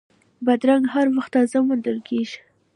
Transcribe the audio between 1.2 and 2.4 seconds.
تازه موندل کېږي.